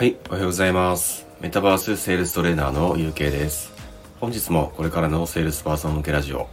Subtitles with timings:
[0.00, 1.26] はい、おはようございます。
[1.42, 3.70] メタバースセールストレーナーの UK です。
[4.18, 6.48] 本日もこれからのセールスパーソン向けラジオ、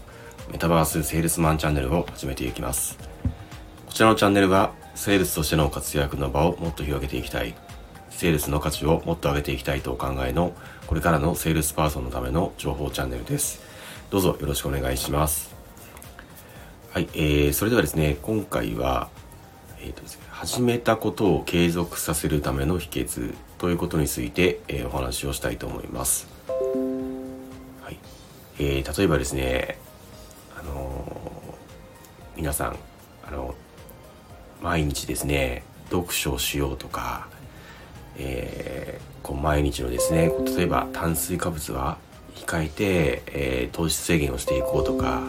[0.52, 2.98] メタバースセールスマンチャンネルを始めていきます。
[3.86, 7.56] こちらのチャンネルは、セールスとしての活躍の場をもっと広げていきたい、
[8.10, 10.52] セールスの価値をもっと上げていきたいとお考えの、
[10.86, 13.62] これからのセールスパーソンのための情報チャンネルです。
[14.10, 15.56] どうぞよろしくお願いします。
[16.92, 19.08] はい、えー、それではですね、今回は、
[19.80, 26.28] えーとですね、始めたことを継続させるための秘訣ということについて、えーお話をしたいと思います。
[27.82, 27.98] はい
[28.60, 29.78] えー例えばですね、
[30.60, 32.78] あのー皆さん、
[33.28, 33.56] あの
[34.62, 37.28] 毎日ですね読書をしようとか、
[38.18, 41.98] えこう毎日のですね例えば炭水化物は
[42.36, 45.24] 控えて、え糖質制限をしていこうとか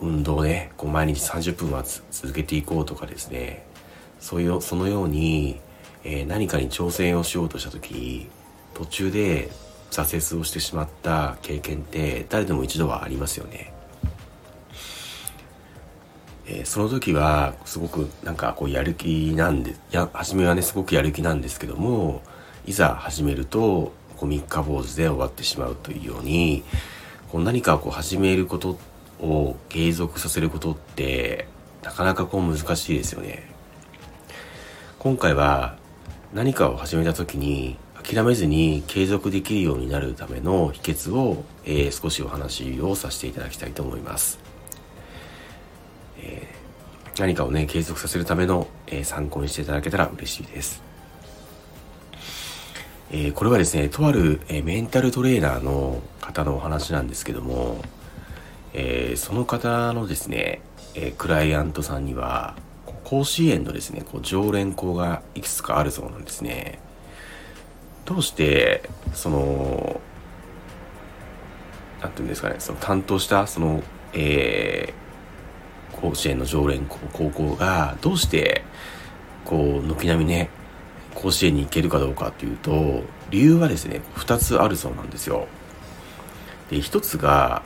[0.00, 3.64] 運動をねこう毎日30分は続けていこうとかですね
[4.18, 5.60] そういうそのように、
[6.04, 8.28] えー何かに挑戦をしようとした時
[8.74, 9.50] 途中で
[9.90, 13.72] 挫折をしてしまった経験って誰でも一度はありますよね。
[16.46, 22.22] えーその時はすごくなんかこうやる気なんでや初めはねすごくやる気なんですけども
[22.66, 26.62] いざ始めるとこう三日坊主で終わってしまうというように
[27.30, 28.78] こう何かこう始めること
[29.20, 31.46] を継続させることって
[31.82, 33.50] なかなかこう難しいですよね。
[34.98, 35.76] 今回は
[36.34, 44.38] 何かを始めた時に諦めずに継続できるようになるための秘訣を、えー少しお話をさせていただきたいと思います。
[46.18, 46.60] えー
[47.20, 50.82] 何かをね継続させるための、えー参考にしていただけたら嬉しいです。
[53.10, 57.82] えーこれはですねとある、えーメンタルトレーナーの方のお話なんですけども、
[58.74, 60.62] えーその方のですね、
[60.94, 62.54] えークライアントさんには
[63.04, 66.78] 甲子園のですねこう常連校がいくつかあるそうなんですね。
[68.04, 70.00] どうしてその
[72.00, 75.00] なんていうんですかねその担当したその、えー
[76.00, 78.62] 甲子園の常連校高校がどうして
[79.44, 80.48] こう軒並みね
[81.14, 85.46] 甲子園に行けるかどうかというと理由はですね2つあるそうなんですよ。
[86.70, 87.62] で1つが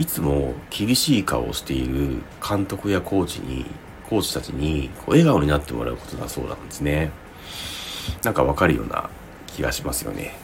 [0.00, 3.66] いつも厳しい顔をしている監督やコーチに
[4.08, 7.10] コーチたちにこう笑顔になってもらうことだそうなんですね。
[8.24, 9.10] なんかわかるような
[9.46, 10.34] 気がしますよね。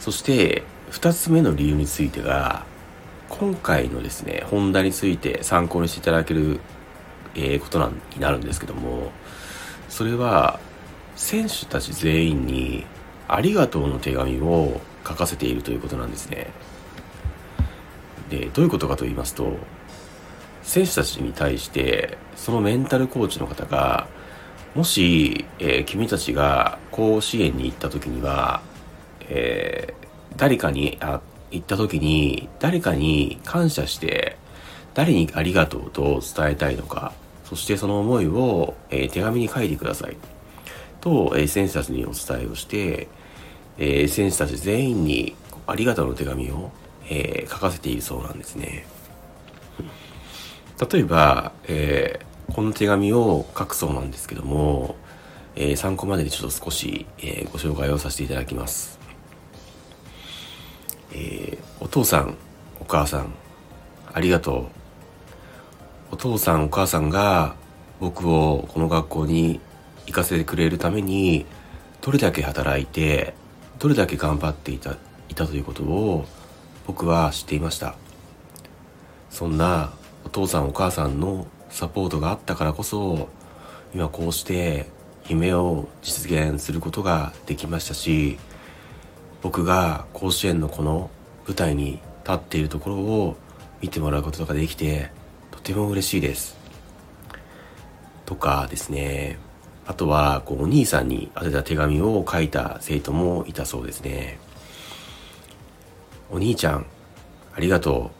[0.00, 0.62] そして
[0.92, 2.64] 2つ目の理由についてが
[3.28, 6.60] 今回のですね本題について参考にしていただける、
[7.34, 9.12] えーことなんになるんですけども
[9.90, 10.58] それは
[11.16, 12.86] 選手たち全員に
[13.28, 16.46] ありがとうの手紙を書かせているということなんですね。
[18.28, 19.56] でどういうことかと言いますと
[20.62, 24.06] 選手たちに対してそのメンタルコーチの方が
[24.74, 28.60] もし、えー君たちが甲子園に行った時には、
[29.28, 34.36] えー誰かにあ行った時に誰かに感謝して
[34.94, 37.12] 誰にありがとうと伝えたいのか
[37.44, 40.16] そしてその思いを、えー手紙に書いてください。
[41.00, 43.08] と、えー選手たちにお伝えをして、
[43.78, 45.34] えー選手たち全員に
[45.66, 46.70] ありがとうの手紙を、
[47.08, 48.86] えー書かせているそうなんですね。
[50.90, 54.96] 例えば、えーこの手紙を書くそうなんですけども、
[55.54, 58.98] えー参考までにちょっと少し、えーご紹介をさせていただきます。
[61.12, 62.36] えーお父さん、
[62.80, 63.32] お母さん、
[64.12, 64.66] ありがとう。
[66.12, 67.54] お父さん、お母さんが
[68.00, 69.60] 僕をこの学校に
[70.06, 71.44] 行かせてくれるために、
[72.00, 73.34] どれだけ働いて、
[73.78, 74.96] どれだけ頑張っていた、
[75.28, 76.24] いたということを
[76.88, 77.96] 僕は知っていました。
[79.28, 79.92] そんな
[80.24, 83.28] お父さんお母さんのサポートがあったからこそ
[83.94, 84.86] 今こうして
[85.28, 88.38] 夢を実現することができましたし
[89.42, 91.10] 僕が甲子園のこの
[91.46, 93.36] 舞台に立っているところを
[93.82, 95.10] 見てもらうことができて
[95.50, 96.56] とても嬉しいです。
[98.24, 99.38] とかですね
[99.86, 104.38] あとはこうお兄さんに宛てた手紙を書いた生徒もいたそうですね。
[106.30, 106.86] お兄ちゃん
[107.54, 108.10] ありがと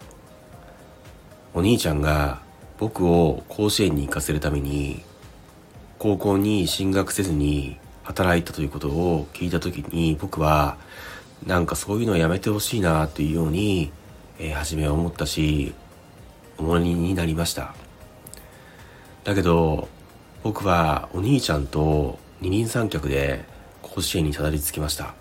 [1.54, 1.58] う。
[1.58, 2.40] お兄ちゃんが
[2.78, 5.02] 僕を甲子園に行かせるために
[5.98, 10.78] 高校に進学せずに働いたということを聞いた時に僕は
[11.46, 13.92] なんかそういうのやめてほしいなというように、
[14.38, 15.74] えー初めは思ったし
[16.56, 17.74] 重荷になりました。
[19.24, 19.88] だけど
[20.42, 23.44] 僕はお兄ちゃんと二人三脚で
[23.82, 25.14] 甲子園にたどり着きました。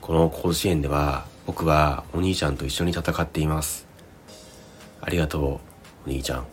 [0.00, 3.86] この甲子園では僕はお兄ちゃんと一緒に戦っています
[5.00, 5.44] ありがとう
[6.06, 6.46] お兄ちゃん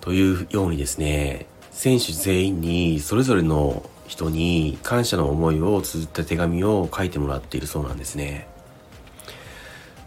[0.00, 8.46] というようにですね選手全員にそれぞれの人に感謝の思いを綴った手紙を書いてもらっているそうなんですね。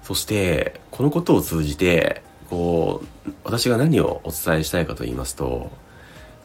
[0.04, 2.22] そしてこのことを通じて
[2.52, 5.72] こう私が何をお伝えしたいかと言いますと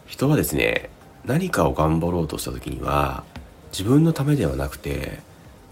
[0.06, 0.88] 人はですね
[1.26, 3.23] 何かを頑張ろうとした時には
[3.70, 5.19] 自分のためではなくて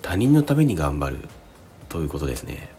[0.03, 1.29] 他人のために頑張る
[1.89, 2.71] ということですね。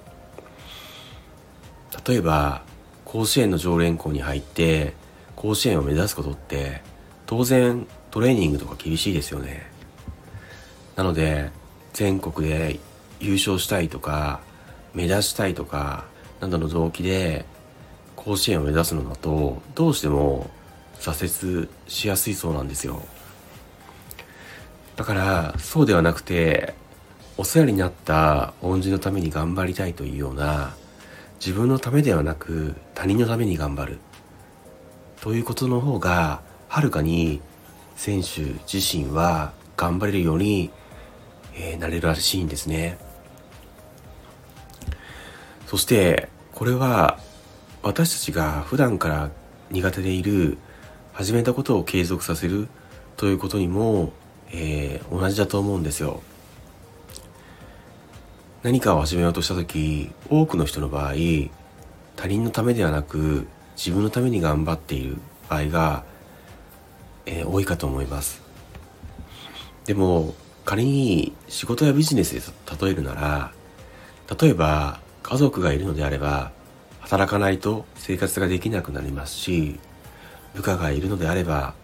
[2.08, 2.64] 例えば
[3.06, 4.94] 甲子園の常連校に入って
[5.36, 6.82] 甲子園を目指すことって
[7.26, 9.70] 当然トレーニングとか厳しいですよね。
[10.96, 11.50] なので
[11.94, 12.80] 全国で
[13.20, 14.42] 優勝したいとか
[14.94, 16.06] 目指したいとか
[16.40, 17.46] などの動機で
[18.16, 20.50] 甲子園を目指すのだとどうしても
[21.00, 23.02] 挫折しやすいそうなんですよ。
[24.96, 26.76] だからそうではなくて
[27.40, 30.76] お世話になった恩人のために頑張りたいというような
[31.40, 34.00] 自分のためではなく他人のために頑張る。
[35.22, 37.40] ということの方がはるかに
[37.96, 40.70] 選手自身は頑張れるように、
[41.56, 42.98] え、なれるらしいんですね。
[45.66, 47.20] そしてこれは
[47.84, 49.32] 私たちが普段から
[49.72, 50.58] 苦手でいる
[51.14, 52.68] 始めたことを継続させる
[53.16, 54.12] ということにも、
[54.52, 56.22] えー、同じだと思うんですよ。
[58.62, 61.14] 何かを始めようとした時多くの人の場合
[62.18, 63.48] 他人のためではなく
[63.78, 65.18] 自分のために頑張っている
[65.48, 66.04] 場合が、
[67.26, 68.42] えー、多いかと思います。
[69.86, 70.36] でも
[70.66, 72.42] 仮に仕事やビジネスで
[72.86, 73.54] 例えるなら
[74.40, 76.52] 例えば家族がいるのであれば
[77.00, 79.80] 働かないと生活ができなくなりますし
[80.54, 81.76] 部下がいるのであれば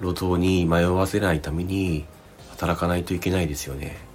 [0.00, 2.06] 路頭に迷わせないために
[2.48, 4.13] 働かないといけないですよね。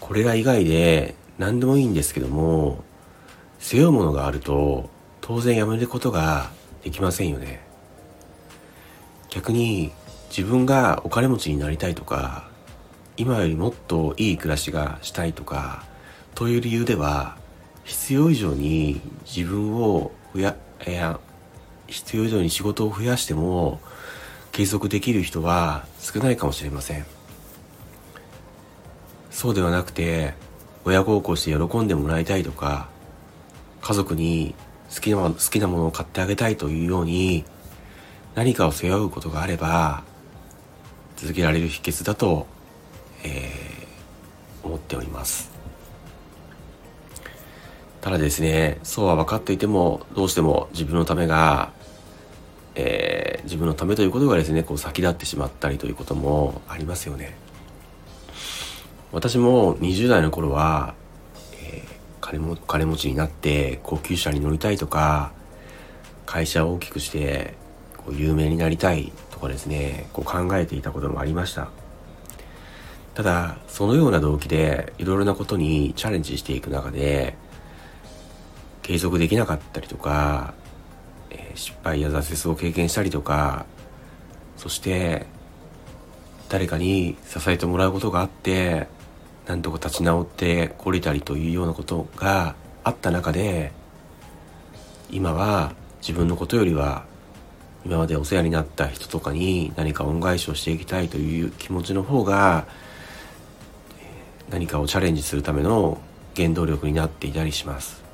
[0.00, 2.82] これら以外で何でもいいんですけども
[3.58, 6.50] 背負うものがあると当然やめることが
[6.82, 7.64] できませんよね
[9.28, 9.92] 逆に
[10.28, 12.48] 自分がお金持ちになりたいとか
[13.16, 15.84] 今よりもっといい暮らしがしたいとか
[16.34, 17.36] という理由では
[17.84, 20.56] 必要以上に自分を増や
[20.86, 21.20] いや
[21.86, 23.80] 必要以上に仕事を増やしても
[24.52, 27.19] 継続できる人は少ないかもしれません。
[29.30, 30.34] そうではなくて
[30.84, 32.88] 親孝行して喜んでもらいたいとか
[33.80, 34.54] 家族に
[34.94, 37.44] 好きな好きなものを買ってあげたいというように
[38.34, 40.02] 何かを背負うことがあれば
[41.16, 42.46] 続けられる秘訣だと、
[43.24, 45.50] えー、思っております。
[48.00, 51.70] ただですねそうは分かっていてもどうしても自分のためが、
[52.74, 57.49] えー、自分のためということがですねこう先立ってしまったりということもありますよね。
[59.12, 60.94] 私も20代の頃は、
[61.54, 61.84] えー、
[62.20, 65.32] 金も金持ちになって高級車に乗りたいとか
[66.26, 67.54] 会社を大きくして
[67.96, 71.70] こう有名になりたいとかですねこう考えていたこともありました。
[73.14, 77.36] ただそのような動機でいろいろなことにチャレンジしていく中で
[78.82, 80.54] 継続できなかったりとか、
[81.30, 83.66] えー、失敗や挫折を経験したりとか
[84.56, 85.26] そして
[86.48, 88.88] 誰かに支えてもらうことがあって
[89.50, 92.54] なんとか立ち直ってこれたりというようなことが
[92.84, 93.72] あった中で
[95.10, 97.04] 今は自分のことよりは
[97.84, 102.68] 今までお世話になった人とかに何か恩返しをしていきたいという気持ちの方が
[104.50, 106.00] 何かをチャレンジするための
[106.36, 108.04] 原動力になっていたりします。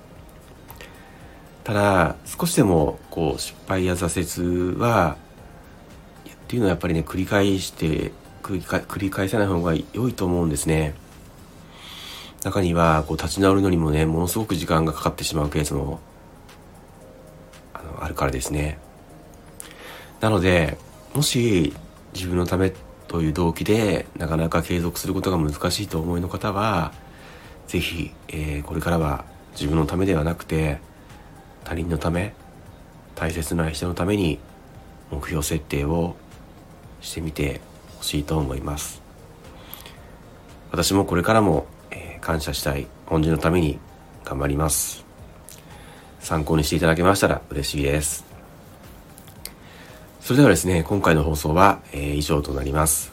[1.64, 5.18] ただ少しでもこう失敗や挫折は
[6.30, 10.94] っていうのはやっぱりね繰り返して繰り返さない方が良いと思うんですね。
[12.46, 15.98] 中にはこう立ち直るのにもねものすごく時間がかかってしまうケースも
[17.74, 18.78] あのあるからですね。
[20.20, 20.78] なので
[21.12, 21.74] もし
[22.14, 22.72] 自分のため
[23.08, 26.92] という動機でなかなか継続することが難しいと思いの方は
[27.66, 30.78] 是非、えー、これからは自分のためではなくて
[31.64, 32.32] 他人のため
[33.16, 34.38] 大切な人のために
[35.10, 36.14] 目標設定を
[37.00, 37.60] してみて
[37.98, 39.02] ほしいと思います。
[40.70, 41.66] 私もこれからも
[42.26, 43.78] 感謝したい恩人のために
[44.24, 45.04] 頑張ります。
[46.18, 48.24] 参考にしていただけましたら嬉しいです。
[50.20, 53.12] それではですね今回の放送は、えー、以上となります。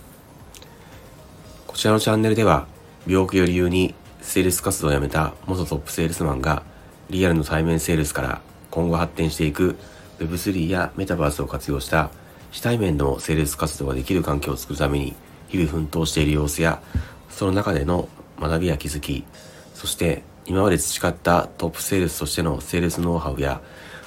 [1.68, 2.66] こちらのチャンネルでは
[3.06, 6.64] 病気を理由にセールス活動を辞めた元トップセールスマンが
[7.12, 8.42] リアルの対面セールスから
[8.72, 9.76] 今後発展していく
[10.18, 12.10] Web3 やメタバースを活用した
[12.50, 15.14] 非対面のセールス活動ができる環境を作るために
[15.50, 16.82] 日々奮闘している様子や
[17.30, 18.10] その中での
[18.48, 19.26] 学びや気づき
[19.74, 23.62] そして今まで培ったトップセールスとしてのセールスノウハウや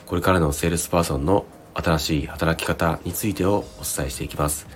[0.07, 4.66] これからのセールスパーソンの新しい働き方についてをお伝えしていきます。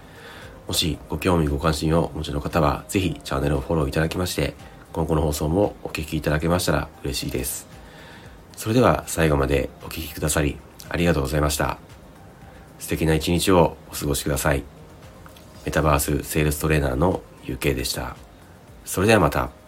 [0.66, 4.54] もしご興味ご関心をお持ちの方は、ぜひチャンネルをフォローいただきまして、
[4.92, 7.66] 今後の放送もお聴きいただけましたら嬉しいです。
[8.56, 11.78] それでは最後までお聴きくださり、ありがとうございました。
[12.78, 14.62] 素敵な一日をお過ごしください。
[15.64, 18.29] メタバースセールストレーナーの UK でした。
[18.84, 19.59] それではまた。